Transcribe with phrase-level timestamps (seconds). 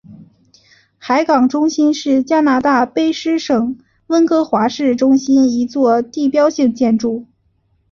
[0.97, 3.77] 海港中心是加拿大卑诗省
[4.07, 7.27] 温哥华市中心一座地标性建筑。